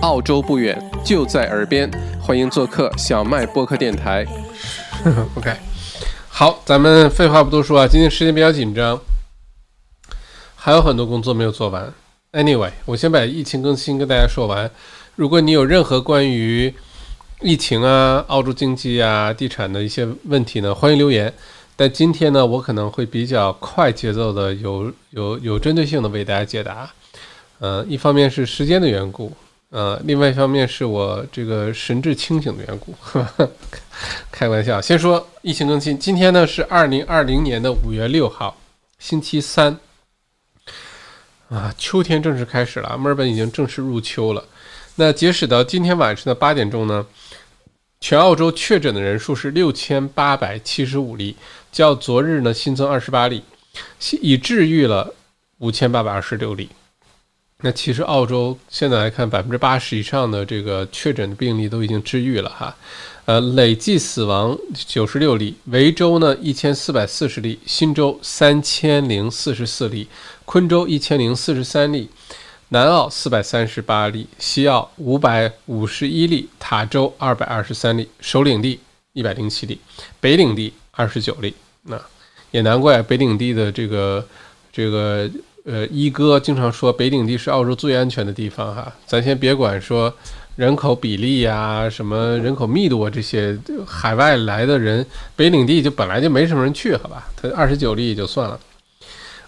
[0.00, 1.90] 澳洲不远，就在耳边，
[2.20, 4.26] 欢迎做客小麦播客电台。
[5.36, 5.54] OK，
[6.28, 8.98] 好，咱们废话不多说啊，今天时间比较紧张，
[10.56, 11.92] 还有很多工作没有做完。
[12.32, 14.70] Anyway，我先把疫情更新跟大家说完。
[15.16, 16.72] 如果你有任何关于
[17.42, 21.32] 疫情啊、澳洲经济啊、地产的一些问题呢，欢迎留言。
[21.76, 26.90] 但今天呢，我可能会比较快节奏的，有有有针对性的为大家解答。
[27.58, 29.32] 呃，一方面是时间的缘故，
[29.70, 32.92] 呃，另外一方面是我这个神志清醒的缘故。
[34.32, 35.96] 开玩笑，先说疫情更新。
[35.96, 38.60] 今天呢是二零二零年的五月六号，
[38.98, 39.78] 星期三。
[41.48, 44.44] 啊，秋天正式开始了，墨尔本已经正式入秋了。
[44.96, 47.06] 那截止到今天晚上的八点钟呢，
[48.00, 51.36] 全澳洲确诊的人数是六千八百七十五例，
[51.70, 53.44] 较昨日呢新增二十八例，
[54.20, 55.14] 已治愈了
[55.58, 56.68] 五千八百二十六例。
[57.62, 62.74] 那其实澳洲现在来看，百分之八十以上的这个确诊病例都已经治愈了哈，
[63.26, 70.08] 呃，累计死亡九十六例，维州呢一千四百四十例，新州三千零四十四例，
[70.46, 72.08] 昆州一千零四十三例，
[72.70, 78.80] 南澳四百三十八例，西澳五百五十一例，塔州二百二十三例，首领地
[79.12, 79.78] 一百零七例，
[80.18, 81.54] 北领地二十九例。
[81.82, 82.00] 那
[82.52, 84.26] 也难怪北领地的这个
[84.72, 85.30] 这个。
[85.64, 90.12] 呃，一哥经常说北领地是澳洲最安全的地方哈，咱先别管说
[90.56, 95.04] 人口比例呀、什么人口密度啊这些，海外来的人，
[95.36, 97.28] 北领地就本来就没什么人去，好吧？
[97.36, 98.58] 它二十九例也就算了。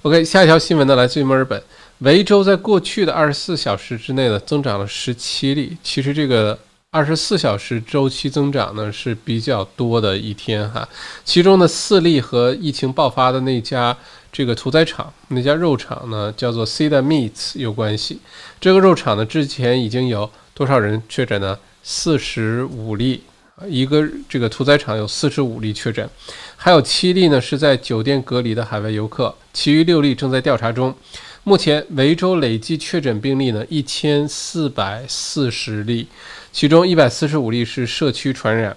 [0.02, 1.62] OK，下一条新闻呢，来自于墨尔本，
[2.00, 5.76] 维州在过去的二十四小时之内呢，增长了十七例。
[5.82, 6.58] 其实这个
[6.90, 10.86] 二十四小时周期增长呢是比较多的一天哈，
[11.24, 13.96] 其中的四例和疫情爆发的那家。
[14.32, 18.18] 这个屠宰场那家肉厂呢，叫做 Cedar Meats 有关系。
[18.58, 21.58] 这个肉厂呢，之前已经有多少人确诊呢？
[21.82, 23.24] 四十五例，
[23.66, 26.08] 一个这个屠宰场有四十五例确诊，
[26.56, 30.96] 还有七例呢是在酒店隔离的海外游客，其余六例正在调查中。
[31.44, 36.06] 目前维州累计确诊病例呢一千四百四十例，
[36.52, 38.74] 其中一百四十五例是社区传染，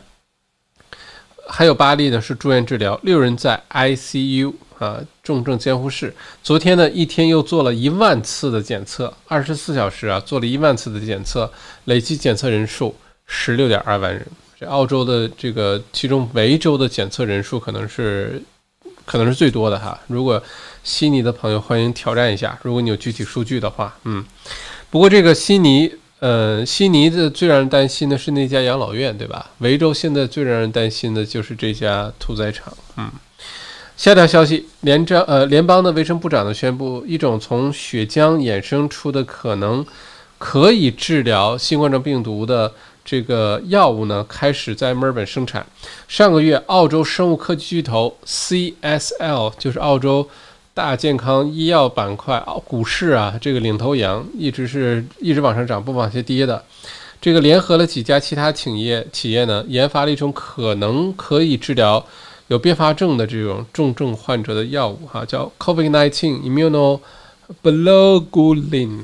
[1.48, 4.54] 还有八例呢是住院治疗，六人在 ICU。
[4.80, 6.14] 啊，重症监护室
[6.44, 11.52] 昨天呢一天又做了一万次的检测，二十四小时啊做了一万次的检测，
[11.86, 14.26] 累计检测人数十六点二万人。
[14.60, 18.42] 这澳洲的这个其中维州的检测人数可能是
[19.04, 20.00] 可能是最多的哈。
[20.08, 20.42] 如果
[20.84, 24.24] 悉尼的朋友欢迎挑战一下，如果你有具体数据的话，嗯。
[24.90, 29.52] 不过这个悉尼，呃，悉尼的最让人担心的是那家养老院，对吧？
[29.58, 33.12] 维州现在最让人担心的就是这家屠宰场，嗯。
[33.98, 39.86] 下条消息，联着呃联邦的卫生部长呢宣布，一种从血浆衍生出的可能
[40.38, 42.70] 可以治疗新冠状病毒的
[43.06, 45.66] 这个药物呢，开始在墨尔本生产。
[46.10, 50.28] 上个月，澳洲生物科技巨头 CSL 就是澳洲
[50.74, 56.62] 大健康医药板块股市啊，这个领头羊一直是一直往上涨，不往下跌的。
[57.22, 62.06] 这个联合了几家其他企业企业呢，研发了一种可能可以治疗。
[62.48, 67.00] 有并发症的这种重症患者的药物，哈，叫 COVID-19
[67.52, 69.04] immunoglobulin，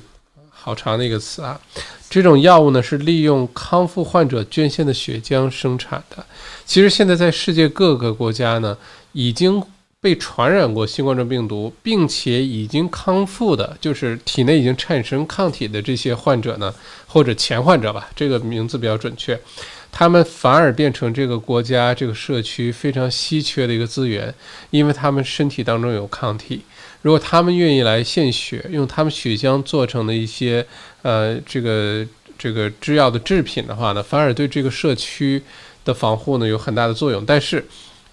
[0.50, 1.60] 好长的一个词啊。
[2.10, 6.26] 这种药物呢是利用康复患者捐献的血浆生产的。
[6.66, 8.78] 其实现在在世界各个国家呢，
[9.14, 9.64] 已经
[10.02, 16.74] 被传染过新冠状病毒，并且已经康复的，就是体内已经产生抗体的这些患者呢，
[17.08, 19.40] 或者前患者吧，这个名字比较准确。
[19.92, 24.34] 他们反而变成这个国家、这个社区非常稀缺的一个资源，
[24.70, 26.62] 因为他们身体当中有抗体。
[27.02, 30.66] 如果他们愿意来献血，用他们血浆做成的一些
[31.02, 32.06] 呃这个
[32.38, 35.42] 这个制药的制品的话呢，反而对这个社区
[35.84, 37.26] 的防护呢有很大的作用。
[37.26, 37.66] 但是，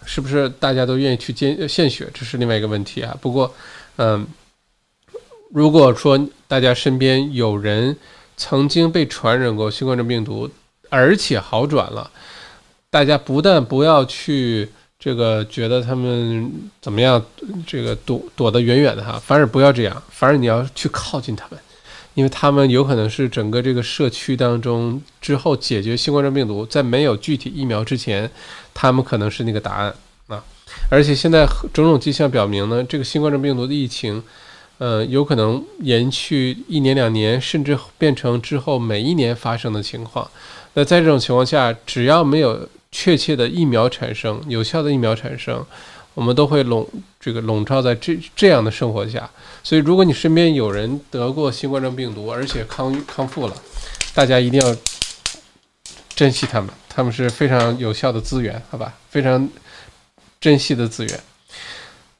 [0.05, 3.17] 是不是大家都愿意去捐献血，这是另外一个问题啊。
[3.21, 3.55] 不过，
[3.97, 4.27] 嗯，
[5.53, 7.95] 如果说大家身边有人
[8.37, 10.51] 曾经被传染过新冠状病毒，
[10.89, 12.11] 而且好转了，
[12.91, 14.69] 大家不但不要去
[14.99, 17.25] 这个觉得他们怎么样，
[17.67, 21.61] 这个躲躲得远远的哈，反而不要这样，反而你要去靠近他们，
[22.15, 28.29] 因为他们有可能是整个这个社区当中之后解决新冠状病毒，在没有具体疫苗之前，
[28.75, 29.95] 他们可能是那个答案
[30.27, 30.43] 啊。
[30.91, 34.21] 而且现在种种迹象表明呢，这个新冠状病毒的疫情，
[34.79, 40.29] 呃，有可能延续一年两年，甚至变成之后每一年发生的情况。
[40.75, 45.65] 那在这种情况下，只要没有确切的疫苗产生，有效的疫苗产生，
[46.15, 46.87] 我们都会笼
[47.19, 49.29] 这个笼罩在这这样的生活下。
[49.63, 53.57] 所以，如果你身边有人得过新冠状病毒，而且康康复了，
[54.15, 54.77] 大家一定要
[56.15, 58.95] 珍惜他们，他们是非常有效的资源，好吧？
[59.11, 59.49] 非常
[60.41, 61.21] 珍惜的资源。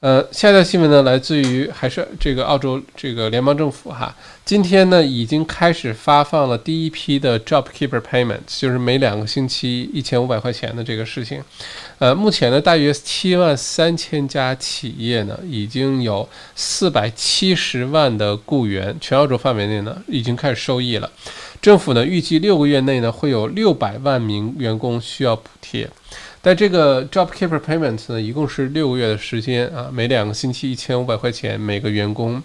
[0.01, 4.15] 呃，下一条新闻呢，来自于还是这个澳洲这个联邦政府哈，
[4.45, 11.43] 今天呢已经开始发放了第一批的 JobKeeper Payment，就是每两个星期一千五百块钱的这个事情。
[11.99, 21.11] 呃，目前呢大约七万三千家企业呢已经有四百七十万的雇员，全澳洲范围内呢已经开始受益了。
[21.61, 25.91] 政府呢预计六个月内呢会有六百万名员工需要补贴。
[26.41, 32.43] 但这个 JobKeeper Payments 呢，一共是六个月的时间啊，每两个星期一千五百块钱每个员工，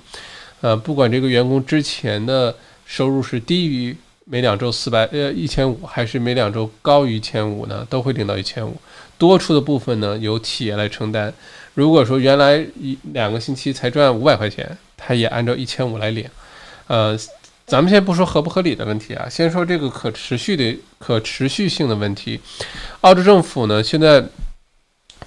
[0.62, 2.56] 呃，不管这个员工之前的
[2.86, 3.96] 收入是低于
[4.26, 8.76] 每两周四百呃一千五，还是每两周高于一千五呢，都会领到一千五，
[9.18, 11.34] 多出的部分呢由企业来承担。
[11.76, 16.28] 如果说原来一两个星期才赚五百块钱，他也按照一千五来领，
[16.88, 17.18] 呃。
[17.66, 22.40] 咱们先不说合不合理的问题啊，先说这个可持续的可持续性的问题。
[23.02, 24.24] 澳洲政府呢，现在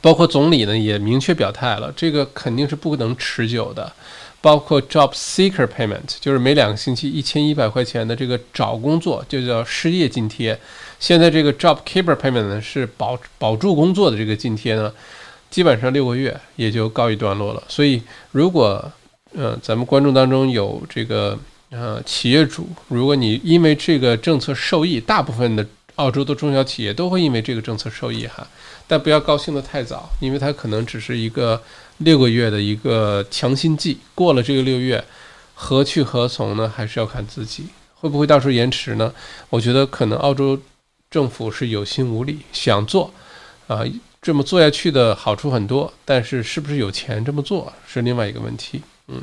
[0.03, 3.91] 包括总理呢也明确表态了，这个肯定是不能持久的。
[4.43, 10.57] 包括 Job Seeker Payment，就是每两个星期一千一百块钱的这个找工作就叫失业津贴。
[11.01, 14.93] 现在这个 Job Keeper Payment 呢是保保住工作的这个津贴呢，
[15.51, 17.63] 基本上六个月也就告一段落了。
[17.67, 18.93] 所以如果
[19.35, 21.37] 呃咱们观众当中有这个。
[21.71, 25.67] 呃，企业主，如果你因为这个政策受益，大部分的
[25.97, 28.47] 澳洲的中小企业都会因为这个政策受益哈，
[28.87, 31.61] 但不要高兴的太早，因为它可能只是一个
[31.99, 35.05] 六个月的一个强心剂，过了这个六月，
[35.55, 36.73] 何去何从呢？
[36.73, 39.13] 还是要看自己，会不会到时候延迟呢？
[39.51, 40.61] 我觉得可能澳洲
[41.11, 43.13] 政府是有心无力，想做，
[43.67, 43.83] 啊，
[44.23, 49.23] 这么做下去的好处很多，但是是不是有钱这么做是另外一个问题，嗯。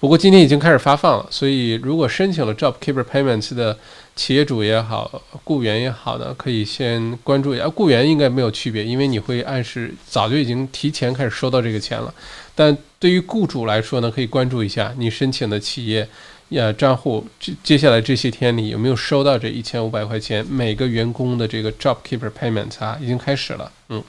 [0.00, 3.76] 不过今天已经开始发放了，所以如果申请了 JobKeeper Payments 的
[4.14, 7.68] 企业主也好，雇员也好呢，可以先关注一下。
[7.68, 12.14] 雇员应该没有区别，因为你会按时早就已经提前开始收到这个钱了。
[12.54, 16.08] 但对于雇主来说呢，可以关注一下你申请的企业
[16.50, 24.02] 呀账户，接接下来这些天里有没有收到这一千五百块钱每个员工的这个 JobKeeper Payments 啊，已经开始了，嗯。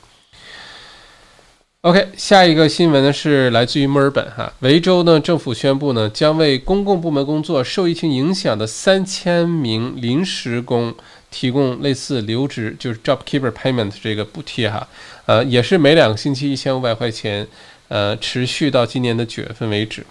[1.84, 10.94] OK，下一个新闻呢是来自于墨尔本哈，维州呢政府宣布呢将为公共部门工作受疫情影响的三千名临时工
[11.32, 14.86] 提供类似留职就是 JobKeeper Payment 这个补贴哈，
[15.26, 17.48] 呃也是每两个星期一千五百块钱，
[17.88, 20.06] 呃持续到今年的九月份为止。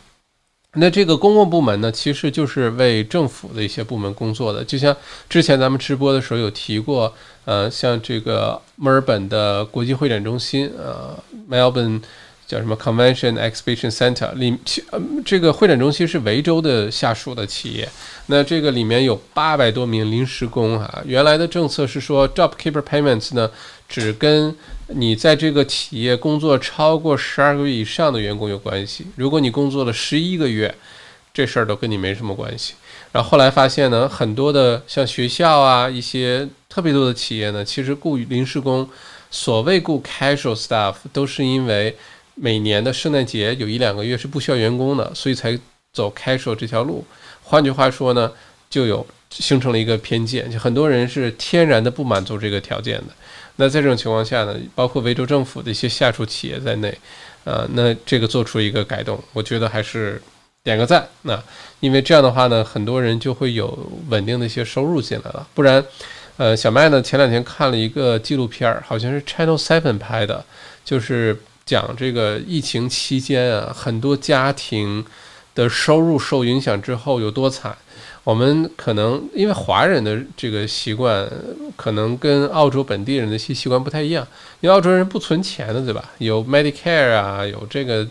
[0.74, 4.94] 那这个公共部门呢，其实就是为政府的一些部门工作的，就像
[5.28, 7.12] 之前咱们直播的时候有提过，
[7.46, 11.18] 呃，像这个墨尔本的国际会展中心，呃
[11.50, 12.02] ，Melbourne
[12.46, 14.56] 叫什么？Convention Exhibition Center 里，
[14.90, 17.88] 呃，这个会展中心是维州的下属的企业，
[18.26, 23.50] 那这个里面有八百多名临时工哈，原来的政策是说 JobKeeper Payments 呢，
[23.88, 24.54] 只跟
[24.88, 29.06] 你在这个企业工作超过十二个月以上的员工有关系。
[29.16, 30.74] 如果你工作了十一个月，
[31.32, 32.74] 这事儿都跟你没什么关系。
[33.12, 38.88] 然后后来发现呢，很多的像学校啊，一些特别多的企业呢，其实雇临时工，
[39.30, 41.94] 所谓雇 casual staff，都是因为
[42.34, 45.58] 每年的圣诞节有一两个月是不需要员工的，所以才
[45.92, 47.04] 走 casual 这条路。
[47.42, 48.32] 换句话说呢，
[48.70, 53.06] 就有形成了一个偏见，就很多人是天然的不满足这个条件的。
[53.56, 56.96] 那在这种情况下呢，包括维州政府的一些下属企业在内，
[57.44, 60.22] 呃，那这个做出一个改动，我觉得还是
[60.62, 61.06] 点个赞。
[61.22, 61.42] 那
[61.80, 63.76] 因为这样的话呢，很多人就会有
[64.08, 65.46] 稳定的一些收入进来了。
[65.54, 65.84] 不然，
[66.36, 70.44] 呃，小麦呢前两天看了一个纪录片儿，好像是 Channel Seven 拍的，
[70.84, 75.04] 就是讲这个疫情期间啊，很多家庭
[75.56, 77.76] 的收入受影响之后有多惨。
[78.28, 81.26] 我们可能因为华人的这个习惯，
[81.76, 84.28] 可能跟澳洲本地人的习习惯不太一样。
[84.60, 86.10] 因为澳洲人不存钱的，对吧？
[86.18, 88.06] 有 Medicare 啊，有这个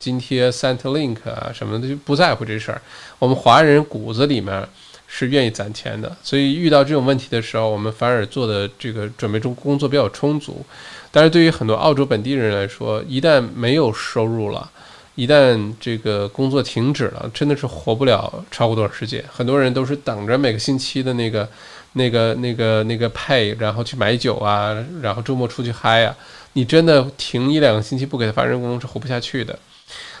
[0.00, 2.82] 津贴 Centrelink 啊什么的，就不在乎这事儿。
[3.20, 4.66] 我们华人骨子里面
[5.06, 10.66] 是愿意攒钱的，所以遇到这种问题的时候，我们反而做的这个准备中工作比较充足。
[11.12, 14.68] 但是对于很多澳洲本地人来说，一旦没有收入了，
[15.14, 19.22] 一旦这个工作停止了，真的是活不了超过多少时间。
[19.30, 21.46] 很多人都是等着每个星期的那个、
[21.92, 26.16] 那个、那个、那个 pay，然后去买酒啊，然后周末出去嗨啊。
[26.54, 29.58] 你真的停一两个星期不给他发人工是活不下去的。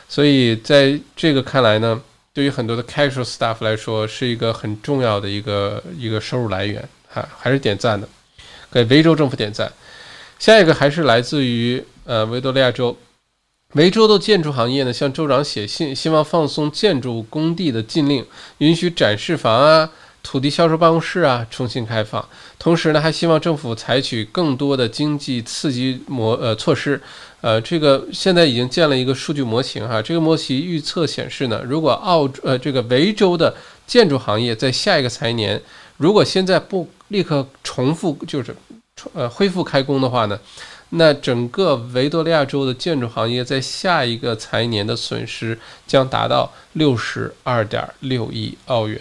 [0.08, 1.98] 所以在这个看来呢，
[2.34, 8.06] 对于很多的 casual staff 来说，是一个很重要的一个一个收入来源哈，还是点赞的，
[8.70, 9.72] 给维州政府点赞。
[10.38, 12.94] 下一个还是来自于呃维多利亚州。
[13.72, 18.24] 维州的建筑行业呢，向州长写信，希望放松建筑工地的禁令，
[18.58, 19.90] 允许展示房啊、
[20.22, 22.22] 土地销售办公室啊重新开放，
[22.58, 27.00] 同时呢还希望政府采取更多的经济刺激模呃措施。
[27.40, 33.52] 呃，这个现在已经建了一个数据模型哈，这个模型预测显示呢，如果澳呃这个维州的
[33.86, 35.60] 建筑行业在下一个财年，
[35.96, 38.54] 如果现在不立刻重复就是
[39.12, 40.38] 呃恢复开工的话呢，
[40.94, 49.00] 那整个维多利亚州的建筑行业在下一个财年的损失将达到六十二点六亿澳元，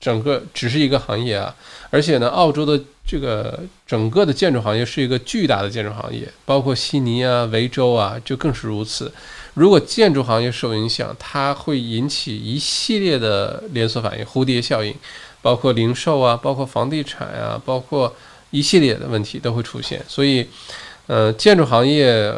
[0.00, 1.54] 整个只是一个行业啊，
[1.90, 2.82] 而且呢，澳洲的。
[3.04, 9.12] 这个整个的建筑行业是一个巨大的建筑行业，包括悉尼啊、维州啊，就更是如此。
[9.54, 14.94] 如果建筑行业受影响，它会引起一系列的连锁反应、蝴蝶效应，
[15.42, 18.14] 包括零售啊、包括房地产啊、包括
[18.52, 20.00] 一系列的问题都会出现。
[20.06, 20.46] 所以，
[21.12, 22.32] 呃，建筑行业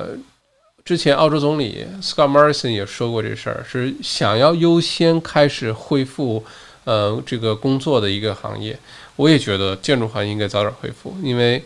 [0.85, 6.45] 之前澳洲总理 Scott Morrison 也说过这事儿，是想要优先开始恢复
[6.83, 8.77] 呃这个工作的一个行业。
[9.15, 11.63] 我也觉得建筑行业应该早点恢复，因为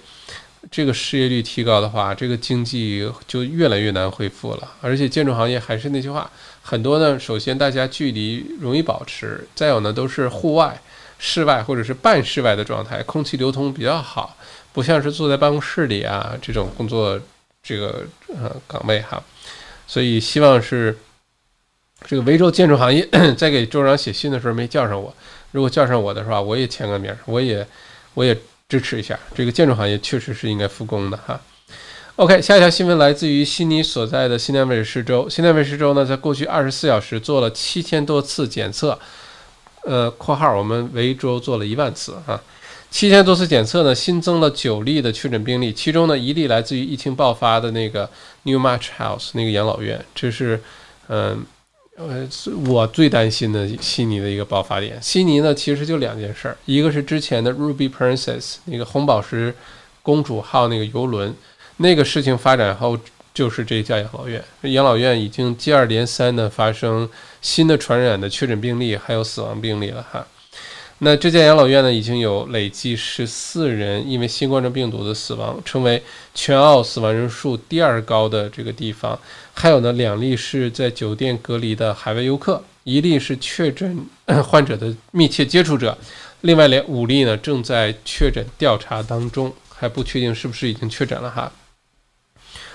[0.71, 4.73] 这个失业率提高的话，这个经济就越来越难恢复了。
[4.83, 10.79] 而且建筑行业还是那句话，很多呢，首先大家距离容易保持，再有呢都是户外、
[11.19, 14.37] 室外或者是半室外的状态，空气流通比较好，
[14.79, 17.21] 不像是坐在办公室里啊这种工作
[17.61, 19.21] 这个呃岗位哈。
[19.89, 20.97] 所以希望是
[22.07, 23.05] 这个维州建筑行业
[23.37, 25.13] 在给州长写信的时候没叫上我。
[25.51, 27.67] 如果叫上我的话，我也签个名，我也
[28.15, 29.19] 我也支持一下。
[29.35, 31.41] 这个建筑行业确实是应该复工的哈。
[32.15, 35.29] OK，下一条新闻来自于悉尼所在的新南威尔士州。
[35.29, 38.97] 新南威尔士州呢，在过去二十四小时做了七千多次检测，
[39.89, 42.41] 呃（括号我们维州做了一万次啊）。
[42.93, 48.09] 七千多次检测呢，新增了九例的确诊病例，其中呢一例来自于疫情爆发的那个
[48.43, 50.63] New March House 那个养老院，这是
[51.09, 51.45] 嗯。
[52.01, 52.25] 呃，
[52.69, 55.03] 我最担心的悉尼的一个爆发点。
[55.03, 59.53] 悉尼呢，其实就两件事儿，一个是之前的 Ruby Princess 那个红宝石
[60.01, 61.35] 公主号那个游轮，
[61.79, 62.97] 那个事情发展后，
[63.39, 64.43] 就是这家养老院。
[64.63, 67.09] 养老院已经接二连三的发生
[67.41, 70.27] 新的传染的确诊病例，还有死亡病例了哈。
[70.99, 76.03] 那这家养老院呢，已经有累计十四人因为新冠状病毒的死亡，成为
[76.35, 79.17] 全澳死亡人数第二高的这个地方。
[79.55, 84.05] 还有呢，两例是在酒店隔离的海外游客，一例是确诊
[84.43, 85.97] 患者的密切接触者，
[86.41, 91.53] 另外两五例呢正在确诊调查当中，还不确定是不是已经确诊了哈。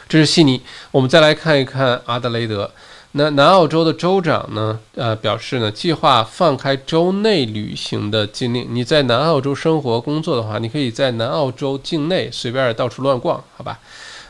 [0.08, 2.70] 这是悉尼，我们再来看一看阿德雷德。
[3.16, 4.80] 那南澳洲的州长呢？
[4.96, 8.68] 呃，表示呢，计划放开州内旅行的禁令。
[8.72, 13.80] 你在南澳洲生活工作的话，你可以在南澳洲境内随便到处乱逛，好吧？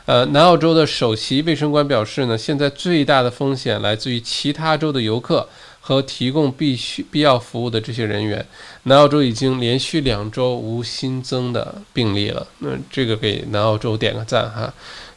[0.04, 5.48] 呃，南澳洲的首席卫生官表示呢，现在最大的风险来自于其他州的游客
[5.80, 8.46] 和提供必须必要服务的这些人员。
[8.82, 14.70] 南澳洲已经连续两周无新增的病例了，那这个给南澳洲点个赞哈。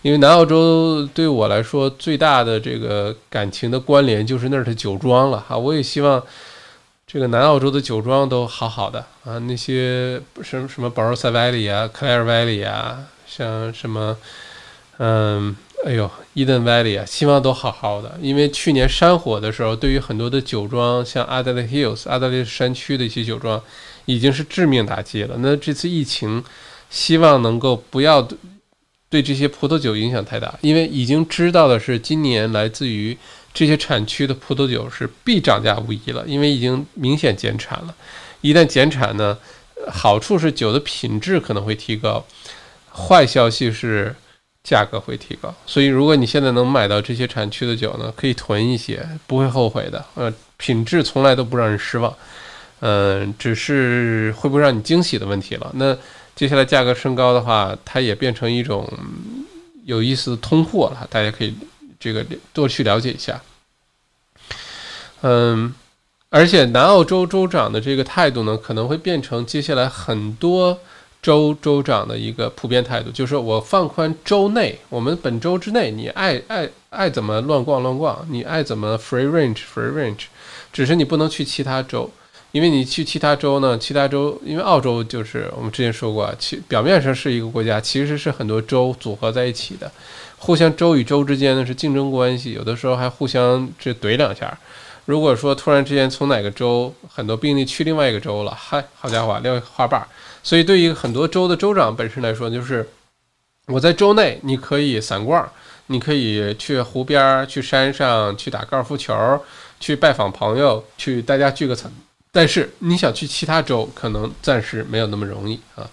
[0.08, 6.24] 因为南澳洲对我来说最大的这个感情的关联就是那儿的酒庄了哈，我也希望
[7.06, 14.16] 这个南澳洲的酒庄都好好的啊，那些什么什么 Barossa Valley 啊，Clare Valley 啊，像什么
[15.00, 18.18] 嗯，哎呦，Eden Valley 啊，希望都好好的。
[18.22, 23.62] 因为去年山火的时候，对于很多的酒庄，像 Adelaide Hills、阿德莱山区的一些酒庄，
[24.06, 25.36] 已经是致命打击了。
[25.40, 26.42] 那这次疫情，
[26.90, 28.26] 希望能够不要。
[29.10, 33.18] 对这些葡萄酒影响太大，因为已经知道的是，今年来自于
[33.54, 37.96] 这些产区的葡萄酒是必涨价无疑了，因为已经明显减产了。
[38.42, 39.38] 一旦减产呢，
[39.90, 42.26] 好处是酒的品质可能会提高，
[42.92, 44.14] 坏消息是
[44.62, 45.56] 价格会提高。
[45.66, 50.06] 所以，如果你现在能买到这些产区的酒呢，可以囤一些，不会后悔的。
[50.16, 52.14] 呃，品质从来都不让人失望，
[52.82, 55.72] 嗯，只是会不会让你惊喜的问题了。
[55.76, 55.98] 那。
[56.38, 58.88] 接下来价格升高的话，它也变成一种
[59.86, 61.52] 有意思的通货了，大家可以
[62.00, 63.42] 这个多去了解一下。
[65.22, 65.74] 嗯，
[66.30, 70.80] 而且南澳洲州长的这个态度呢，可能会变成接下来很多
[71.24, 80.26] 州州长的一个普遍态度，就是我放宽州内，我们本州之内，你爱爱爱怎么乱逛乱逛，你爱怎么 free range free range，
[80.72, 82.12] 只是你不能去其他州。
[82.58, 89.92] 因为你去其他州呢，其他州因为澳洲就是我们之前说过，其表面上是一个国家，其实是很多州组合在一起的，
[90.40, 94.58] 互相州与州之间呢是竞争关系，有的时候还互相这怼两下。
[95.06, 100.04] 如果说突然之间从哪个州很多病例去另外一个州了，嗨，好家伙，撂花瓣。
[100.42, 102.90] 所以对于很多州的州长本身来说，就是
[103.68, 105.48] 我在州内你可以散逛，
[105.86, 109.14] 你可以去湖边、去山上去打高尔夫球。
[109.80, 111.92] 去拜访朋友，去大家聚个餐
[112.32, 115.90] 但是你想去其他州，可能暂时没有那么容易啊。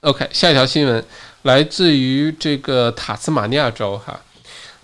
[0.00, 1.04] OK，下一条新闻
[1.42, 4.20] 来自于这个塔斯马尼亚州哈，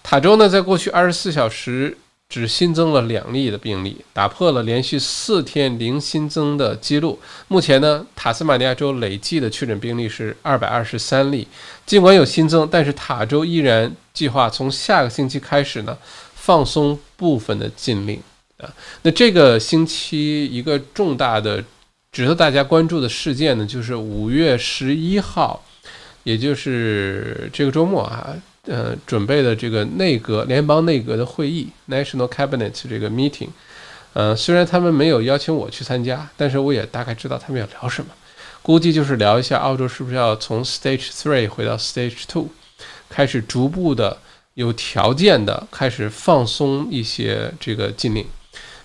[0.02, 1.96] 塔州呢在过去二十四小时。
[2.30, 7.18] 只新增了两例的病例，打破了连续四天零新增的记录。
[7.48, 11.48] 目前呢，塔斯马尼亚州累计的确诊病例是二百二十三例。
[11.86, 15.96] 尽管有新增，但是塔州依然计划从下个星期开始呢，
[16.34, 18.20] 放松部分的禁令
[18.58, 18.72] 啊。
[19.02, 21.64] 那这个星期一个重大的
[22.12, 25.64] 值得大家关注的事件呢，就是五月十一号，
[26.24, 28.36] 也就是这个周末啊。
[28.64, 33.48] 呃，准备的这个内阁联邦内阁的会议 （National Cabinet） 这个 meeting，
[34.12, 38.10] 呃，虽然他们没有邀请我去参加，但是我也大概知道他们要聊什么，
[38.60, 42.48] 估计就是聊一下澳洲是不是要从 Stage Three 回到 Stage Two，
[43.08, 44.18] 开始逐步的
[44.52, 48.26] 有条件的开始放松一些这个禁令，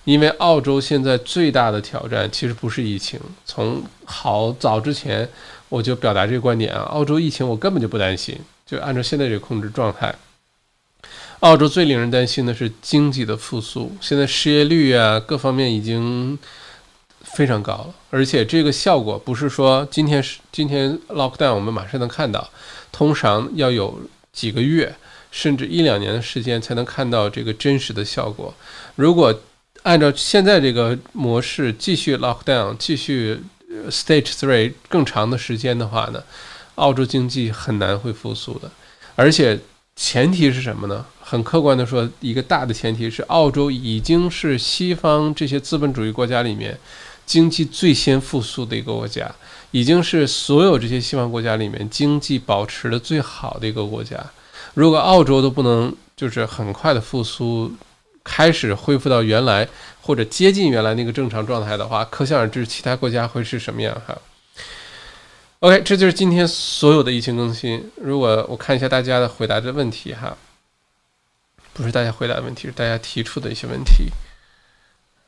[0.04, 5.28] 因为澳洲现在最大的挑战其实不是疫情，从好早之前
[5.68, 8.38] 我就表达这个观点啊，澳洲疫情我根本就不担心。
[8.66, 10.14] 就按照现在这个控制状态，
[11.40, 13.94] 澳洲最令人担心的是经济的复苏。
[14.00, 16.38] 现在失业率啊，各方面已经
[17.20, 22.48] 非常高了，而且这个效果不是说今天是今天 lockdown 我们马上能看到，
[22.90, 24.00] 通常要有
[24.32, 24.94] 几个月
[25.30, 28.54] 甚至一两年的时间才能看到这个真实的效果。
[28.96, 29.38] 如果
[29.84, 33.38] 按照现在这个模式继续 lockdown，继续
[33.90, 36.22] stage three 更长的时间的话呢？
[36.76, 38.70] 澳洲经济很难会复苏的，
[39.14, 39.60] 而且
[39.94, 41.04] 前提是什么呢？
[41.20, 46.78] 很客观的说，一个大的前提是，澳洲已经是西方这些资本主义国家里面
[47.26, 49.30] 经济最先复苏的一个国家，
[49.70, 54.18] 已经是所有这些西方国家里面经济保持的最好的一个国家。
[54.72, 57.70] 如果澳洲都不能就是很快的复苏，
[58.24, 59.68] 开始恢复到原来
[60.00, 64.16] 或者接近原来那个正常状态的话，可想而知其他国家会是什么样哈。
[65.60, 67.90] OK，这就是今天所有的疫情更新。
[67.96, 70.36] 如果我看一下大家的回答的问题哈，
[71.72, 74.10] 不是大家回答的问题，是大家提出的一些问题。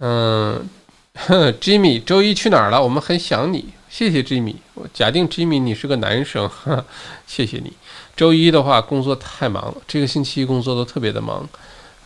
[0.00, 0.68] 嗯，
[1.61, 2.82] Jimmy，周一去哪儿了？
[2.82, 4.56] 我们很想你，谢谢 Jimmy。
[4.74, 6.50] 我假定 Jimmy 你是个男生，
[7.26, 7.72] 谢谢你。
[8.14, 11.48] 周一的话工作太忙了，这个星期工作都特别的忙。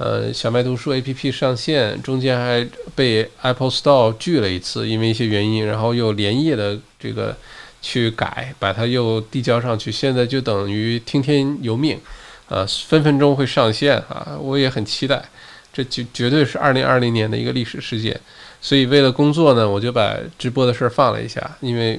[0.01, 7.37] 呃，小麦读书 APP 上线，中间还被 Apple Store 拒了一次，因为一些原因，然后又连夜的这个。
[7.83, 11.99] 去改，把它又递交上去，现在就等于听天由命，
[12.47, 14.37] 啊，分分钟会上线啊！
[14.39, 15.25] 我也很期待，
[15.73, 18.21] 这就绝对是二零二零年的一个历史事件。
[18.61, 21.99] 所以为了工作呢，我就把直播的事儿放了一下，因为，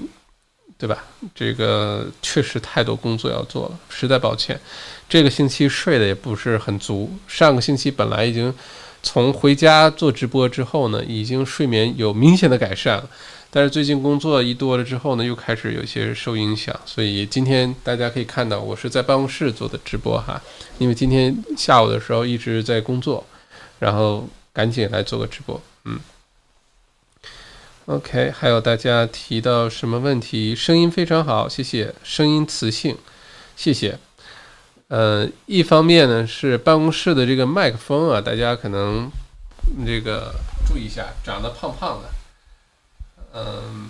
[0.77, 1.03] 对吧？
[1.33, 4.59] 这个确实太多工作要做了，实在抱歉。
[5.11, 8.53] 这个星期睡的也不是很足，上个星期本来已经
[9.03, 13.03] 从回家做直播之后呢，已经睡眠有明显的改善。
[13.49, 20.41] 但是最近工作一多了之后呢，又开始有些受影响，所以今天大家可以看到我是在办公室做的直播哈，
[20.77, 23.21] 因为今天下午的时候一直在工作，
[23.79, 25.99] 然后赶紧来做个直播，嗯。
[27.87, 30.55] OK，还有大家提到什么问题？
[30.55, 32.95] 声音非常好，谢谢，声音磁性，
[33.57, 33.99] 谢谢。
[34.91, 39.09] 呃，一方面呢是办公室的这个麦克风啊，大家可能
[39.85, 40.35] 这个
[40.67, 42.09] 注意一下，长得胖胖的。
[43.33, 43.89] 嗯，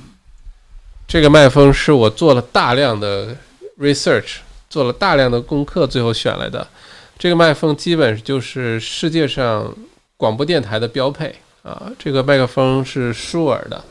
[1.07, 3.35] 这个麦克风是我做了大量的
[3.79, 6.67] research，做了大量的功课，最后选来的。
[7.17, 9.75] 这个麦克风基本就是世界上
[10.17, 11.91] 广播电台的标配啊。
[11.97, 13.83] 这个麦克风是舒尔的，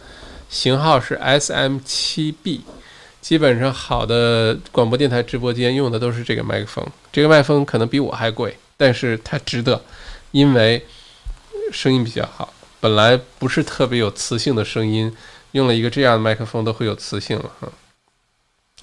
[0.49, 2.61] 型号是 SM7B。
[3.21, 6.87] 基本上好的广播电台直播间用的都是这个麦克风。
[7.13, 9.83] 这个麦克风可能比我还贵，但是它值得，
[10.31, 10.85] 因为
[11.73, 12.53] 声音比较好。
[12.81, 15.15] 本来不是特别有磁性的声音。
[15.53, 17.69] 用了一个这样的麦克风都会有磁性了哈，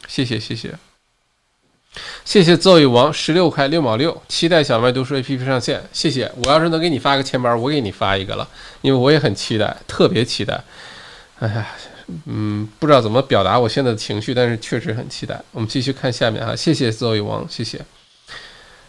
[0.05, 0.75] 谢谢谢谢
[2.25, 6.29] 谢谢奏宇王十六块六毛六，期待小麦读书 APP 上线，谢谢。
[6.43, 8.45] 我要是能给你发个钱包，我给你发一个了，
[8.81, 10.61] 因为我也很期待，特别期待。
[11.39, 11.67] 哎呀，
[12.25, 15.41] 嗯，不知道怎么表达我现在的情绪，但是确实很期待。
[15.51, 17.79] 我们继续看下面哈，谢谢奏宇王，谢谢。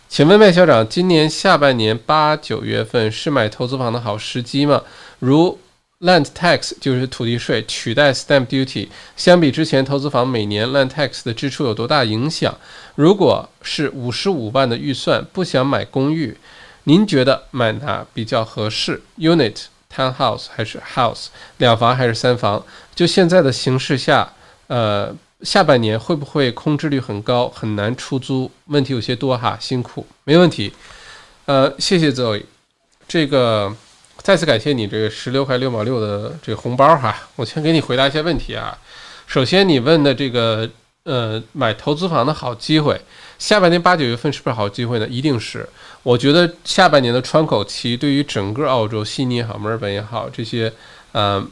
[0.09, 4.83] 请问麦校长，今年下半年八九月份是买投资房的好时机吗？
[5.19, 5.59] 如
[6.01, 12.57] Land tax 就是土地税取代 stamp duty，相比之前投资房每年 land tax 的支出有多大影响？
[12.95, 16.37] 如果是五十五万的预算，不想买公寓，
[16.85, 21.27] 您觉得买哪比较合适？Unit townhouse 还是 house？
[21.59, 22.65] 两房还是三房？
[22.95, 24.33] 就现在的形势下，
[24.67, 28.51] 呃，下半年会不会空置率很高，很难出租？
[28.67, 30.73] 问题有些多哈，辛苦，没问题。
[31.47, 32.45] 呃，谢谢 Zoe，
[33.07, 33.75] 这个。
[34.21, 38.77] 再次感谢你这个十六块六毛六的这个红包哈，我先给你回答一些问题啊。
[39.29, 40.69] 首先你问的这个
[41.05, 43.01] 呃买投资房的好机会，
[43.39, 45.07] 下半年八九月份是不是好机会呢？
[45.07, 45.67] 一定是。
[46.09, 50.73] 我觉得下半年的窗口期对于整个澳洲悉尼也好，墨尔本也好，这些
[51.13, 51.47] 呃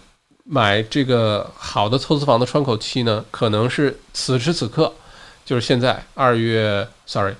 [0.44, 4.90] 买这个好的投资房的窗口期呢，可能是此时此刻，
[5.44, 7.34] 就是现在二月，sorry，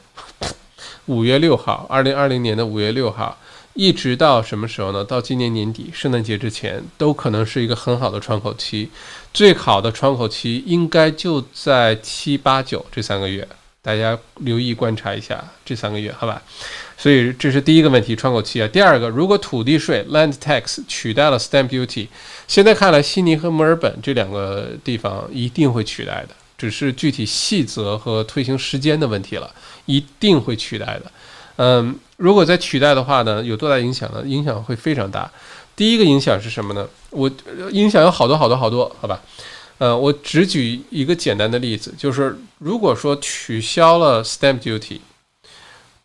[1.07, 3.38] 五月六号，二零二零年的五月六号。
[3.72, 5.02] 一直到什么时候呢？
[5.02, 8.90] 到今年年底，圣诞节之前，都可能是一个很好的窗口期。
[9.33, 13.48] 最好的窗口期应该就在七八九这三个月，
[13.87, 16.42] 大家留意观察一下这三个月，好吧？
[16.99, 18.66] 所以这是第一个问题，窗口期啊。
[18.66, 22.09] 第二个，如果土地税 （land tax） 取代了 stamp duty，
[22.49, 29.49] 现在看来，悉尼和墨尔本这两个地方一定会取代的，只是具体细则和推行时间的问题了，
[29.85, 31.03] 一定会取代的。
[31.59, 34.20] 嗯，如果在取代的话呢，有多大影响呢？
[34.27, 35.31] 影响会非常大。
[35.77, 36.88] 第一个影响是什么呢？
[37.11, 37.31] 我
[37.70, 39.20] 影响有好多好多好多，好吧？
[39.78, 45.00] 呃，我只举一个简单的例子，就是如果说取消了 stamp duty，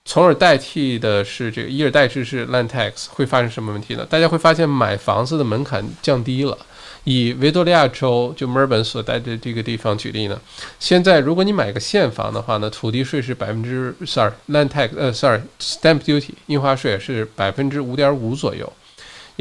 [0.03, 4.05] 从而代替的是这个一而代之是 land tax，会发生什么问题呢？
[4.09, 6.57] 大家会发现买房子的门槛降低了。
[7.03, 10.39] 以维多利亚州就墨尔本所在的这个地方举例呢，
[10.79, 18.71] 现在如果你买个现房的话呢，土地税是百分之 sorry，land tax 呃 sorry，stamp duty 印花税是百分之五点五左右，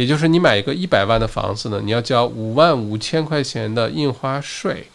[0.01, 4.87] 也就是你买一个一百万的房子呢，你要交五万五千块钱的印花税。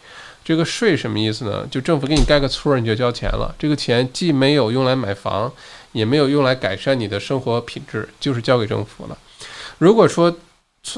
[0.44, 1.64] 这个税什么意思呢？
[1.70, 3.54] 就政府给你盖个村，你就交钱了。
[3.56, 5.52] 这个钱既没有用来买房，
[5.92, 9.16] 也没有用来改善你的生活品质，就是交给政府了。
[9.78, 10.36] 如果说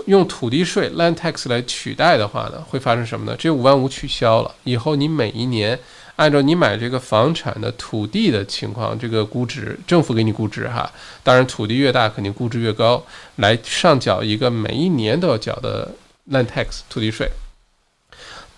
[0.07, 3.37] 用土地税 （land tax） 来取代的话呢，会发生什么呢？
[3.38, 5.79] 这五万五取消了以后，你每一年
[6.18, 10.90] 按照你买这个房产的土地的情况，这个估值，政府给你估值哈。
[11.22, 13.00] 当然，土地越大，肯定估值越高，
[13.37, 15.94] 来上缴一个每一年都要缴的
[16.33, 17.31] land tax 土地税。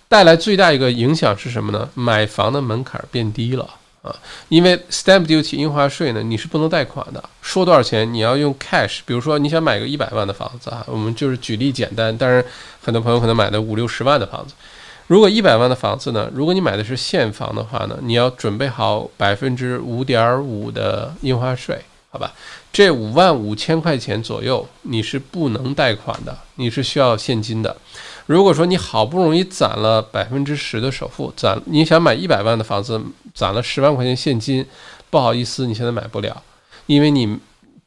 [0.09, 1.91] 带来最大一个影响是什么呢？
[1.93, 3.75] 买房的门槛变低了。
[4.01, 4.17] 啊，
[4.49, 7.23] 因为 stamp duty 印花税呢，你是不能贷款的。
[7.43, 9.01] 说多少钱，你要用 cash。
[9.05, 12.17] 比如说，你想买个一百万的房子啊，我们就是举例简单。
[12.17, 12.43] 但是
[12.81, 14.55] 很多朋友可能买的五六十万的房子，
[15.11, 22.33] 如果一百万的房子呢，如果你买的是现房的话呢，你要准备好百分之五点五的印花税，好吧？
[22.73, 27.77] 这五万五千块钱左右，你是不能贷款的，你是需要现金的。
[28.27, 33.03] 如果说你好不容易攒了百分之十的首付，攒你想买一百万的房子，
[33.35, 34.65] 攒了十万块钱现金，
[35.11, 36.41] 不好意思，你现在买不了，
[36.87, 37.37] 因为你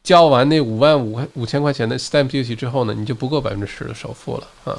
[0.04, 4.78] 交完那五万五五千块钱的 stamp duty 之后呢，你就不够百分之十的首付了啊。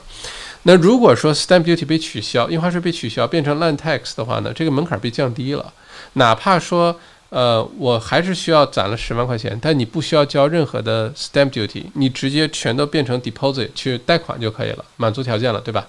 [0.65, 5.73] 那如果说 stamp duty 被取消，印花税被取消，变成 land tax 的话呢，这个门槛被降低了，
[6.15, 7.01] 哪怕说。
[7.31, 15.85] 呃，我还是需要攒了十万块钱，但你不需要交任何的 stamp duty，你直接全都变成 deposit 去贷款就可以了，满足条件了，对吧？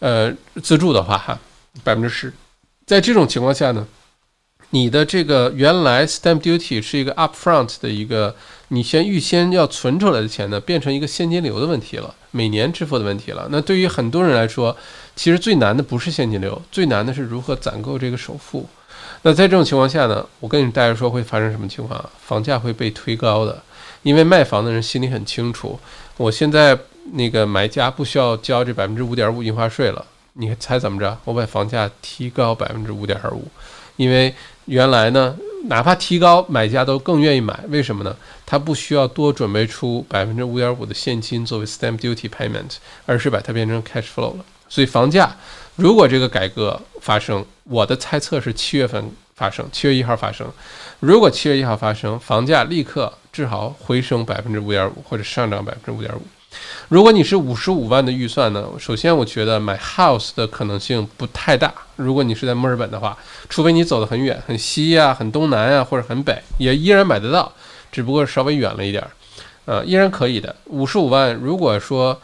[0.00, 1.38] 呃，自住的话哈，
[1.84, 2.32] 百分之十，
[2.84, 3.86] 在这种情况下呢，
[4.70, 8.34] 你的这个原来 stamp duty 是一个 upfront 的一个，
[8.68, 13.48] 你先预先要存出来的钱呢，变成一个现金流的问题了，每年支付的问题了。
[13.50, 14.76] 那对于很多人来说，
[15.14, 18.68] 其实最难的不是现金流，最难的是如何攒够这个首付。
[19.22, 22.10] 那在这种情况下呢，我跟你大家说会发生什么情况？
[22.20, 23.62] 房价会被推高的，
[24.02, 25.80] 因为卖房的人心里很清楚，
[26.18, 26.78] 我现在
[27.12, 30.04] 那个买家不需要交这百分之五点五印花税了。
[30.34, 31.16] 你猜怎么着？
[31.24, 33.48] 我把房价提高百分之五点五，
[33.96, 34.34] 因为
[34.66, 35.34] 原来呢，
[35.68, 37.58] 哪怕提高，买家都更愿意买。
[37.68, 38.16] 为什么呢？
[38.44, 44.44] 他不需要多准备出百分之五点五的现金作为 stamp duty payment，而是把它变成 cash flow 了。
[44.68, 45.36] 所以房价。
[45.76, 50.50] 如果这个改革发生，我的猜测是七月份发生，七月一号发生。
[51.00, 56.22] 如果七月一号发生，房价立刻至少回升百分之五点五，或者上涨百分之五点五。
[56.88, 58.64] 如果你是五十五万的预算呢？
[58.78, 61.72] 首先，我觉得买 house 的可能性不太大。
[61.96, 63.16] 如果你是在墨尔本的话，
[63.48, 67.52] 除非你走得很远，很西呀，很东南呀，或者很北，也依然买得到，
[67.90, 69.10] 只不过稍微远了一点儿，
[69.64, 70.54] 呃，依然可以的。
[70.66, 72.20] 五十五万，如果说。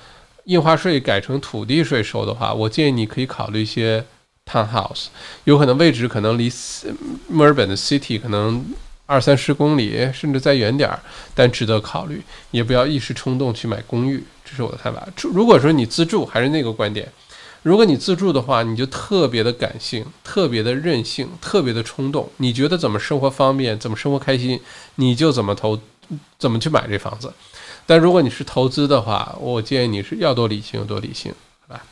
[0.47, 4.05] 印花税改成土地税收的话，我建议你可以考虑一些
[4.45, 5.07] townhouse，
[5.45, 6.53] 有可能位置可能离
[7.29, 8.61] 墨尔本的 city 可能
[9.13, 10.99] 二三十公里，甚至再远点儿，
[11.35, 12.23] 但值得考虑。
[12.51, 15.07] 也不要一时冲动去买公寓，这是我的看法。
[15.35, 17.07] 如果说你自住，还是那个观点，
[17.63, 22.27] 如果你自住的话，你就特别的感性，特别的任性，特别的冲动。
[22.39, 24.59] 你觉得怎么生活方便，怎么生活开心，
[24.95, 25.79] 你就怎么投，
[26.39, 27.31] 怎么去买这房子。
[27.85, 31.35] 但如果你是投资的话，我建议你是要多理性有多理性，
[31.67, 31.85] 好吧？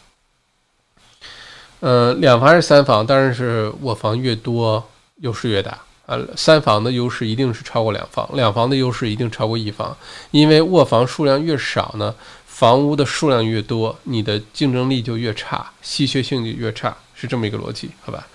[1.80, 9.96] 嗯，两房还是三房，当然是我房越多优势越大，呃，三房的优势一定是超过两房，两房的优势一定超过一房，
[10.32, 12.14] 因为卧房数量越少呢，
[12.46, 18.26] 房屋的数量越多，你的竞争力就越差，稀缺性就越差，是这么一个逻辑，好吧？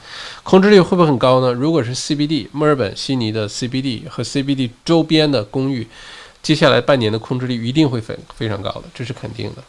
[0.44, 1.52] 空置率会不会很高呢？
[1.52, 5.86] 如果是 CBD 墨尔本、悉尼的 CBD 和 CBD 周边的公寓，
[6.42, 9.64] 接下来半年的空置率一定会非非常高的，这是肯定的，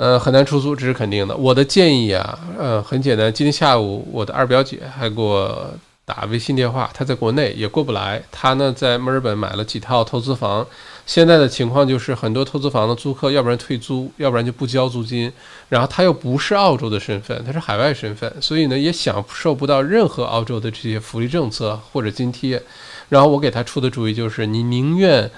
[0.00, 1.36] 呃，很难出租，这是肯定的。
[1.36, 3.30] 我的建议啊，呃，很简单。
[3.30, 5.70] 今天下午，我的二表姐还给我
[6.06, 8.22] 打微信电话，她在国内也过不来。
[8.32, 10.66] 她呢，在墨尔本买了几套投资房，
[11.04, 15.30] 现在的情况就是很多投资房的租客，要不然退租，要不然就不交租金。
[15.68, 22.62] 然后她又不是澳洲的身份，她是海外身份，所以呢，也享受不到任何澳洲的这些福利政策或者津贴。
[23.10, 25.30] 然后我给她出的主意就是，你宁愿。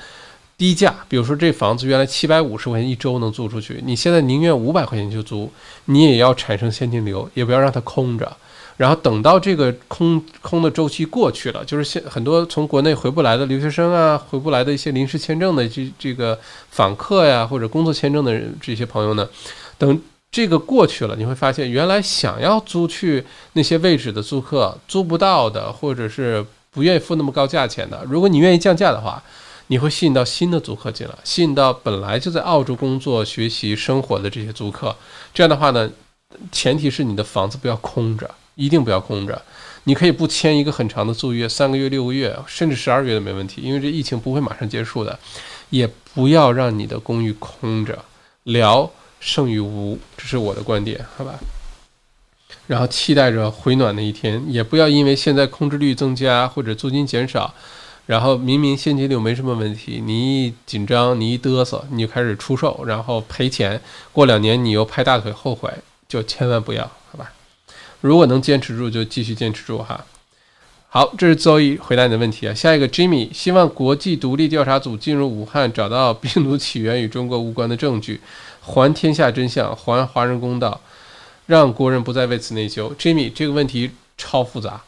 [0.63, 5.51] 低价，比如说这房子原来七百五十块钱一周能租出去，你现在宁愿五百块钱就租，
[5.87, 8.33] 你也要产生现金流，也不要让它空着。
[8.77, 16.39] 然后等到这个空空的周期过去了，就是现很多从国内回不来的留学生啊，回不来的一些临时签证的这这个
[16.71, 19.29] 访客呀，或者工作签证的这些朋友呢，
[19.77, 29.21] 等这个过去了，你会发现原来想要租去那些位置的租客租不到的，或者是不愿意付那么高价钱的，如果你愿意降价的话。
[29.73, 34.95] 你会吸引到新的租客进来，吸引到本来就在澳洲工作、学习、生活的这些租客。
[35.33, 35.91] 这样的话呢，
[36.53, 39.41] 前提是你的房子不要空着，一定不要空着。
[39.85, 45.19] 你可以不签一个很长的租约，三个月、六个月，甚至十二月都没问题，因为这疫情不会马上结束的。
[45.71, 48.05] 也不要让你的公寓空着，
[48.43, 51.39] 聊胜于无，这是我的观点，好吧？
[52.67, 57.55] 然后期待着回暖的一天，也不要因为现在空置率增加或者租金减少。
[58.13, 63.81] 然后明明现金流没什么问题，你一紧张，你一嘚瑟，你就开始出售，然后赔钱。
[64.13, 65.73] 过两年你又拍大腿后悔，
[66.07, 67.33] 就千万不要，好吧？
[68.03, 70.05] 如果能坚持住，就继续坚持住哈。
[70.91, 72.53] 好，这是周一回答你的问题啊。
[72.53, 78.21] 下一个，Jimmy 希望国际独立调查组进入武汉，找到病毒起源与中国无关的证据，
[78.61, 80.79] 还天下真相，还华人公道，
[81.47, 82.95] 让国人不再为此内疚。
[82.97, 84.83] Jimmy 这个问题超复杂。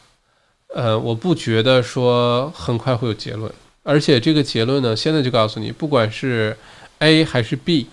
[0.73, 3.51] 呃，我不觉得说很快会有结论，
[3.83, 6.57] 而且这个结论呢，现在就告诉你，不管是
[6.99, 7.87] A 还是 B，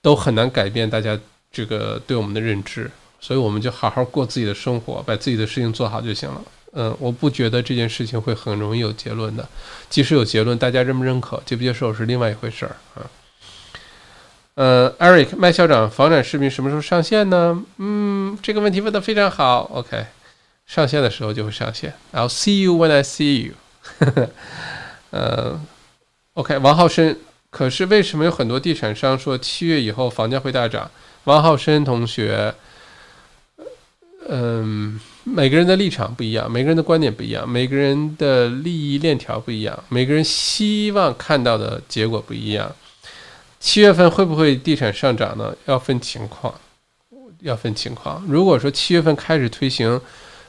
[0.00, 1.18] 都很难改变大家
[1.52, 6.40] 这个对我们的认知，所以我们就好好过自己的生活，把自己的事情做好就行了。
[6.72, 9.46] 嗯，我不觉得这件事情会很容易有结论的，
[9.90, 13.06] 即使有结论，大家认不认可、接不接受是另外一回事儿啊。
[14.54, 17.62] 呃，Eric 麦校长，房产视频什么时候上线呢？
[17.78, 19.70] 嗯，这个问题问得非常好。
[19.74, 20.06] OK。
[20.66, 21.94] 上线的时候就会上线。
[22.12, 23.54] I'll see you when I see you。
[25.10, 25.60] 呃
[26.32, 27.16] ，OK，王浩生，
[27.50, 30.90] 可是为什么有很多地产商说七月以后房价会大涨？
[31.24, 32.54] 王浩生同学，
[34.28, 42.74] 嗯，每个人的立场不一样，每个人的观点不一样，每个人的利益链条不一样，每个人希望看到的结果不一样。
[43.60, 45.54] 七月份会不会地产上涨呢？
[45.66, 46.52] 要分情况，
[47.40, 48.24] 要分情况。
[48.26, 50.00] 如果说七月份开始推行。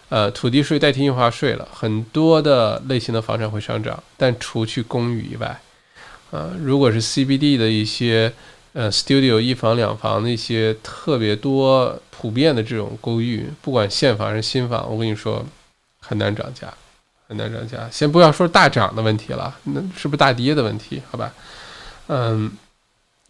[0.09, 5.59] 呃，土地税代替印花税了，很多的类型的房产会上涨，但除去公寓以外，
[6.31, 8.31] 啊，如果是 CBD 的一些
[8.73, 15.43] 呃 studio 一房两房那些特别多普遍的这种公寓，不管现房还是新房，我跟你说
[15.99, 16.71] 很难涨价，
[17.27, 17.89] 很难涨价。
[17.91, 21.01] 先不要说大涨的问题了，那是不是大跌的问题？
[21.09, 21.33] 好吧，
[22.07, 22.51] 嗯，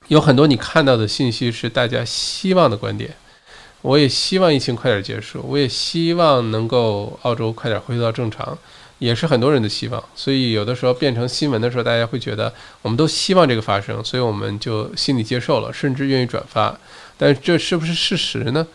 [0.10, 3.16] 有很多你看到的信息是大家希望的观点。
[3.86, 8.58] 我也希望疫情快点结束，我也希望能够澳洲快点恢复到正常，
[8.98, 10.04] 也是很多人的希望。
[10.15, 16.76] 所以有的时候变成新闻的时候，大家会觉得我们都希望这个发生，所以我们就心里接受了，甚至愿意转发。
[17.15, 18.65] 但这是不是事实呢？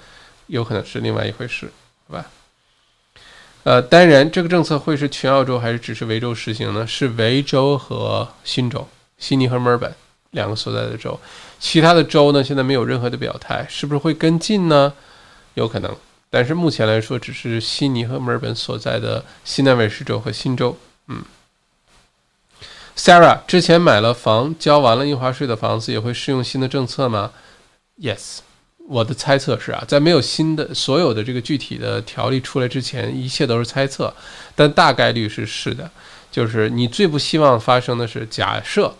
[0.46, 1.72] 有可能是另外一回事，
[2.06, 2.26] 好吧？
[3.64, 6.86] 呃，当然，这个政策会是全澳洲还是只是维州实行呢？
[6.86, 8.86] 是维州和新州，
[9.18, 9.92] 悉尼和墨尔本
[10.30, 11.18] 两个所在的州。
[11.58, 14.92] 其他的州呢，现在没有任何的表态，是不是会跟进呢？
[15.54, 15.94] 有可能，
[16.30, 20.78] 但是目前来说，只是悉尼和墨尔本所在的西南卫视州和新州。
[21.08, 21.22] 嗯
[22.96, 27.32] ，Sarah 之前买了房，交完了印花税的房子也会适用新的政策吗
[28.00, 28.38] ？Yes，
[28.88, 34.14] 我的猜测是啊，在没有新的所有的这个具体的条例出来之前，一切都是猜测，
[34.54, 35.90] 但大概率是是的。
[36.30, 38.94] 就是你最不希望发生的是假设。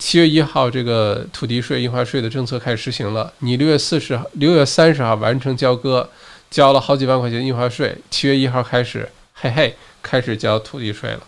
[0.00, 3.30] 七月一号，这个土地税、印花税的政策开始实行了。
[3.40, 6.08] 你六月四十、六月三十号完成交割，
[6.50, 7.94] 交了好几万块钱印花税。
[8.10, 11.20] 七月一号开始，嘿嘿，开始交土地税了。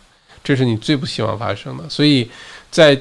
[0.42, 1.86] 这是你最不希望发生的。
[1.90, 2.30] 所以，
[2.70, 2.98] 在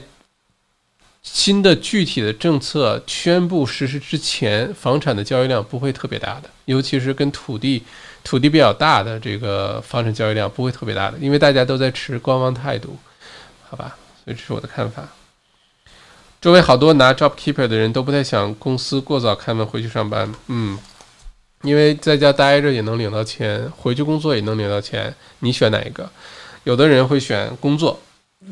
[1.23, 7.81] 新的具体的政策宣布实施之前，房产的交易量不会特别大的，尤其是跟土地
[8.25, 12.97] 土地比较大的这个房产交易量不会特别大的，因为大家都在持观望态度，
[13.69, 13.95] 好吧？
[14.25, 15.07] 所以这是我的看法。
[16.41, 20.75] 周围好多拿 job keeper 的人都不太想公司过早开门回去上班，嗯，
[21.61, 26.09] 因为在家待着也能领到钱，回去工作也能领到钱，你选哪一个？
[26.63, 27.99] 有的人会选工作，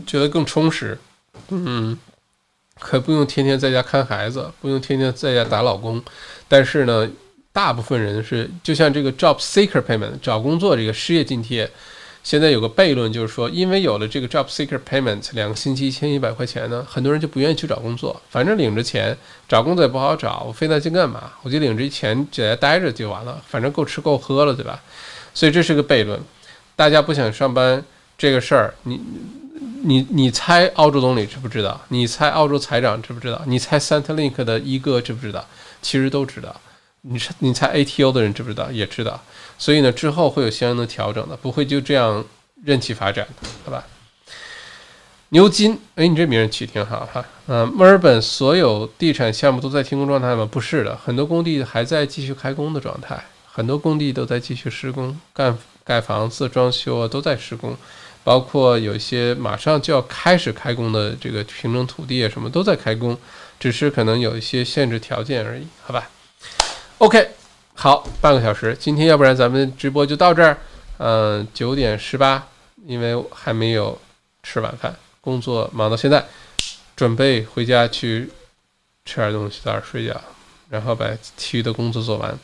[0.05, 0.99] 觉得更充实，
[1.49, 1.97] 嗯，
[2.79, 5.99] 可不用天天在家看孩子，不用天天在家打老公。
[6.47, 7.09] 但是呢，
[7.51, 11.67] 大部分人是就像这个 job seeker payment 找工作这个失业津贴。
[12.21, 21.31] 现在有个悖论，就是说，因为有了这个 job seeker payment，两个星期一千一百块钱呢，很多人就不愿意去找工作，反正领着钱，找工作也不好找，我费那劲干嘛？
[21.41, 24.81] 我就领着钱在家待着就完了，反正够吃够喝了，对吧？
[25.33, 26.19] 所以这是个悖论，
[26.75, 27.83] 大家不想上班
[28.17, 28.99] 这个事儿，你
[29.83, 31.79] 你你猜澳洲总理知不知道？
[31.87, 33.41] 你猜澳洲财长知不知道？
[33.45, 35.45] 你猜 Centrelink 的一哥知不知道？
[35.81, 36.53] 其实都知道。
[37.01, 38.69] 你猜你猜 ATO 的人知不知道？
[38.69, 39.23] 也知道。
[39.59, 42.25] 所以呢，之后会有相应的调整的，不会就这样
[42.63, 43.27] 任其发展，
[43.63, 43.85] 好吧？
[45.31, 47.23] 牛津，哎，你这名儿起挺好哈。
[47.45, 50.47] 嗯，墨尔本所有地产项目都在停工状态吗？
[50.49, 57.77] 不是的，很多工地还在继续开工的状态，很多工地都在继续施工，干盖房子、装修啊都在施工，
[58.23, 63.15] 包括有一些马上就要开始开工的这个平整土地啊什么都在开工，
[63.59, 66.09] 只是可能有一些限制条件而已，好吧
[66.99, 67.29] ？OK。
[67.81, 70.57] 好，半个小时，今天要不然咱们直播就到这儿。
[70.97, 72.45] 嗯，九点十八，
[72.85, 73.97] 因为还没有
[74.43, 76.25] 吃晚饭，工作忙到现在，
[76.97, 78.29] 准备回家去
[79.05, 80.19] 吃点东西，早点睡觉，
[80.69, 82.37] 然后把其余的工作做完。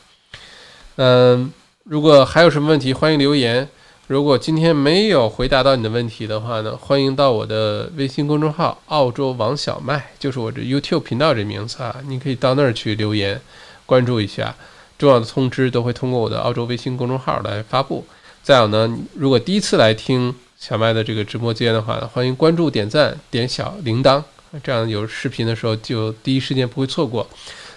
[0.95, 1.51] 嗯，
[1.83, 3.67] 如果还有什么问题，欢迎留言。
[4.07, 13.41] 如果今天没有回答到你的问题的话呢，欢迎到我的微信公众号“澳洲王小麦”，就是我这 YouTube 频道这名字啊，你可以到那儿去留言，
[13.85, 14.55] 关注一下。
[14.97, 18.05] 重要的通知都会通过我的澳洲微信公众号来发布。
[18.41, 24.23] 再有呢，如果第一次来听小麦的这个直播间的话，欢迎关注、点赞、点小铃铛，
[24.63, 27.27] 这样有视频的时候就第一时间不会错过，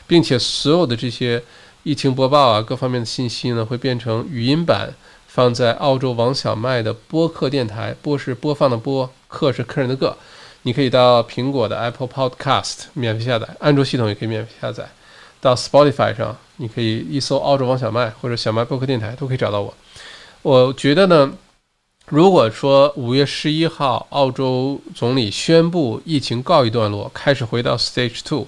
[0.06, 1.42] 并且所有的这些
[1.82, 4.92] 疫情播报啊，各方面的信息呢，会变成语音版，
[5.26, 7.94] 放在澳洲王小麦的播客电台。
[8.02, 10.16] 播是播放的播，客是客人的客。
[10.62, 14.88] 你可以到苹果的 Apple Podcast 免费下载，安卓系统也可以免费下载。
[15.40, 19.74] 到 Spotify 上，你可以一搜“澳洲王小麦”或者“小麦播客电台”都可以找到我。
[20.42, 21.32] 我觉得呢，
[22.06, 28.46] 如果说五月十一号澳洲总理宣布疫情告一段落，开始回到 Stage Two，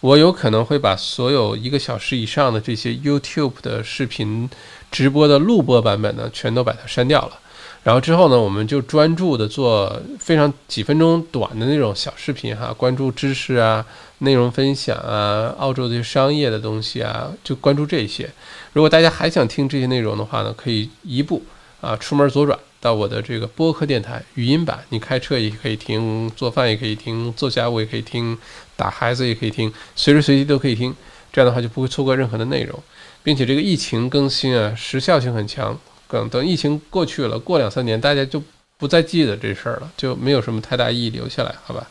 [0.00, 4.48] 我有可能会把所有一个小时以上的这些 YouTube 的视频
[4.90, 7.38] 直播的录播版本呢，全都把它删掉了。
[7.86, 13.86] 然后之后呢，我们就专注的做非常几分钟短的那种小视频哈，关注知识啊。
[14.18, 18.28] 内容分享啊，澳洲的商业的东西啊，就关注这些。
[18.72, 21.40] 如果大家还想听这些内容的话呢，可以一步
[21.80, 28.36] 啊出门左转到我的这个播客电台语音版，你开车也可以听，做饭也可以听，做家务也可以听，
[28.74, 30.92] 打孩子也可以听，随时随地都可以听。
[31.32, 32.82] 这样的话就不会错过任何的内容，
[33.22, 35.78] 并且这个疫情更新啊，时效性很强。
[36.08, 38.42] 等等疫情过去了，过两三年大家就
[38.78, 41.88] 不再记得这事儿了，就没有什么太大意义留下来，好吧？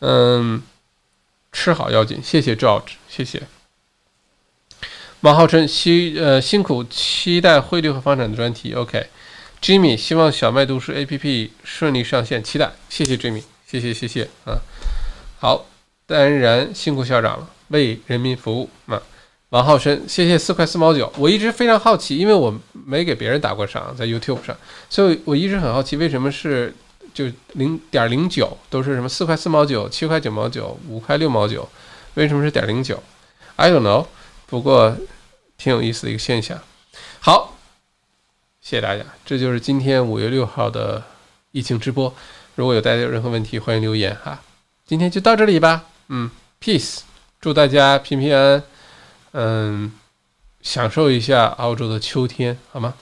[0.00, 0.62] 嗯，
[1.52, 3.42] 吃好要紧，谢谢 George，谢谢。
[5.20, 8.74] 马浩琛，期呃辛苦，期待汇率和房产的专题。
[8.74, 12.72] OK，Jimmy，希望小麦读书 APP 顺利上线，期待。
[12.88, 14.60] 谢谢 Jimmy，谢谢谢谢啊。
[15.38, 15.66] 好，
[16.06, 19.02] 当然辛苦校长了，为人民服务啊。
[19.56, 21.10] 王浩琛，谢谢四块四毛九。
[21.16, 24.54] 我一直非常好奇，因为我没给别人打过赏，在 YouTube 上，
[24.90, 26.74] 所以我一直很好奇为什么是。
[27.14, 31.66] 就零点零九都是什么四块四毛九、七块九毛九、五块六毛九，
[32.12, 33.02] 为什么是点零九
[33.56, 34.04] ？I don't know。
[34.44, 34.94] 不过
[35.56, 36.60] 挺有意思的一个现象。
[37.20, 37.56] 好，
[38.60, 41.02] 谢谢大家，这就是今天五月六号的
[41.52, 42.14] 疫情直播。
[42.56, 44.42] 如果有大家有任何问题，欢迎留言哈。
[44.84, 45.86] 今天就到这里吧。
[46.08, 46.30] 嗯
[46.62, 46.98] ，peace，
[47.40, 48.62] 祝大家平平安安。
[49.38, 49.92] 嗯，
[50.62, 52.94] 享受一下澳洲的秋天好吗？